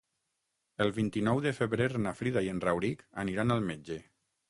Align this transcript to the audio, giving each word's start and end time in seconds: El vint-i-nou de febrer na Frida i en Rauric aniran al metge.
El 0.85 0.93
vint-i-nou 0.95 1.43
de 1.47 1.53
febrer 1.59 1.89
na 2.07 2.17
Frida 2.23 2.45
i 2.49 2.53
en 2.57 2.65
Rauric 2.67 3.09
aniran 3.27 3.59
al 3.59 3.67
metge. 3.73 4.05